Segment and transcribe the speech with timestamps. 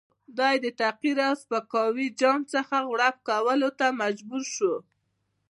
[0.37, 4.73] دی د تحقیر او سپکاوي جام څخه غوړپ کولو ته مجبور شو.